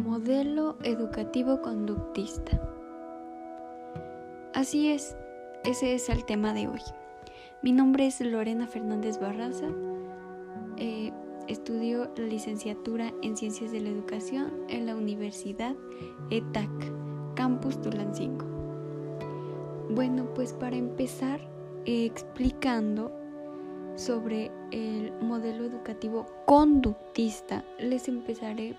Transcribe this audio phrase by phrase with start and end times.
[0.00, 2.60] modelo educativo conductista.
[4.54, 5.16] Así es,
[5.64, 6.80] ese es el tema de hoy.
[7.62, 9.68] Mi nombre es Lorena Fernández Barraza.
[10.78, 11.12] Eh,
[11.48, 15.76] estudio la licenciatura en Ciencias de la Educación en la Universidad
[16.30, 16.70] ETAC,
[17.34, 18.46] Campus Tulancingo.
[19.90, 21.40] Bueno, pues para empezar
[21.84, 23.12] eh, explicando
[23.96, 28.76] sobre el modelo educativo conductista, les empezaré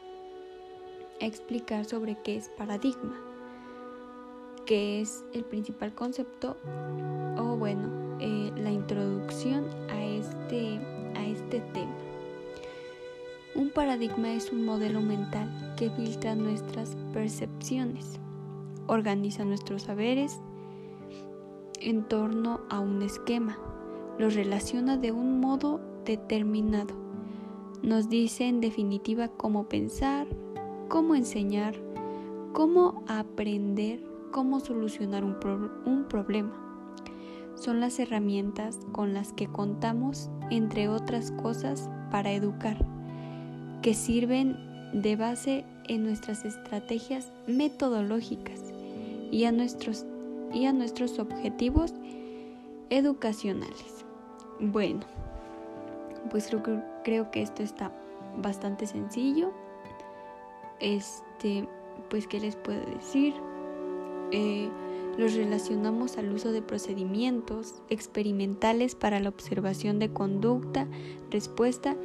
[1.25, 3.19] explicar sobre qué es paradigma,
[4.65, 6.57] que es el principal concepto
[7.37, 7.89] o bueno,
[8.19, 10.79] eh, la introducción a este,
[11.15, 11.95] a este tema.
[13.53, 18.19] Un paradigma es un modelo mental que filtra nuestras percepciones,
[18.87, 20.39] organiza nuestros saberes
[21.79, 23.57] en torno a un esquema,
[24.17, 26.95] los relaciona de un modo determinado,
[27.81, 30.27] nos dice en definitiva cómo pensar,
[30.91, 31.73] cómo enseñar,
[32.51, 36.51] cómo aprender, cómo solucionar un, problema.
[37.55, 42.85] Son las herramientas con las que contamos, entre otras cosas, para educar,
[43.81, 44.57] que sirven
[44.91, 48.59] de base en nuestras estrategias metodológicas
[49.31, 50.05] y a nuestros,
[50.53, 51.93] y a nuestros objetivos
[52.89, 54.03] educacionales.
[54.59, 55.05] Bueno,
[56.31, 57.93] pues creo creo que esto está
[58.41, 59.53] bastante sencillo.
[60.81, 61.67] Este,
[62.09, 63.33] pues, ¿qué les puedo decir?
[64.31, 64.69] Eh,
[65.17, 70.87] los relacionamos al uso de procedimientos experimentales para la observación de conducta,
[71.29, 71.95] respuesta,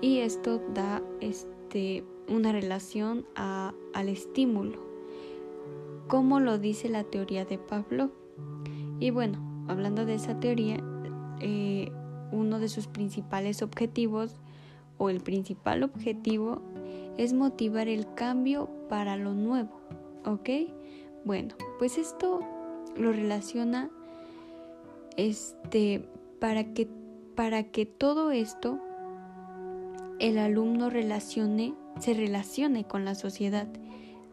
[0.00, 4.78] y esto da este, una relación al estímulo,
[6.08, 8.10] como lo dice la teoría de Pavlov.
[9.00, 10.76] Y bueno, hablando de esa teoría,
[11.40, 11.90] eh,
[12.30, 14.36] uno de sus principales objetivos
[14.98, 16.62] o el principal objetivo
[17.16, 19.80] es motivar el cambio para lo nuevo,
[20.24, 20.48] ¿ok?
[21.24, 22.40] Bueno, pues esto
[22.96, 23.90] lo relaciona
[25.16, 26.08] este
[26.40, 26.88] para que
[27.36, 28.78] para que todo esto
[30.18, 33.68] el alumno relacione se relacione con la sociedad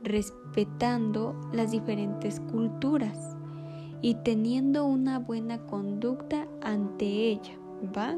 [0.03, 3.35] respetando las diferentes culturas
[4.01, 7.53] y teniendo una buena conducta ante ella,
[7.95, 8.17] ¿va?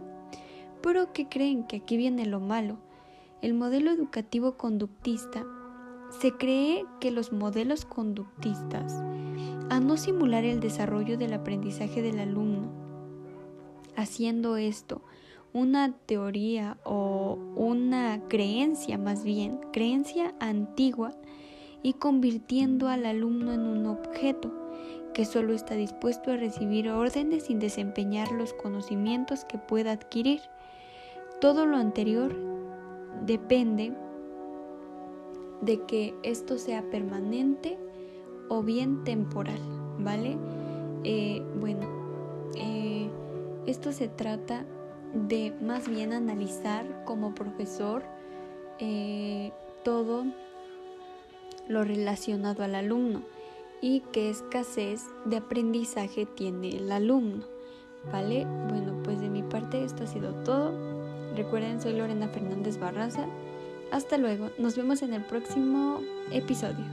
[0.82, 2.78] Pero que creen que aquí viene lo malo.
[3.42, 5.46] El modelo educativo conductista
[6.20, 8.94] se cree que los modelos conductistas,
[9.70, 12.72] a no simular el desarrollo del aprendizaje del alumno,
[13.96, 15.02] haciendo esto
[15.54, 21.14] una teoría o una creencia más bien, creencia antigua,
[21.84, 24.54] y convirtiendo al alumno en un objeto
[25.16, 30.42] que solo está dispuesto a recibir órdenes sin desempeñar los conocimientos que pueda adquirir.
[31.40, 32.36] Todo lo anterior
[33.26, 33.94] depende
[35.62, 37.78] de que esto sea permanente
[38.50, 39.60] o bien temporal,
[40.00, 40.38] ¿vale?
[41.04, 41.88] Eh, bueno,
[42.56, 43.10] eh,
[43.66, 44.66] esto se trata
[45.14, 48.04] de más bien analizar como profesor
[48.80, 49.52] eh,
[49.84, 50.26] todo
[51.68, 53.22] lo relacionado al alumno
[53.82, 57.46] y qué escasez de aprendizaje tiene el alumno.
[58.12, 58.48] ¿Vale?
[58.68, 60.72] Bueno, pues de mi parte esto ha sido todo.
[61.36, 63.26] Recuerden, soy Lorena Fernández Barraza.
[63.92, 66.86] Hasta luego, nos vemos en el próximo episodio.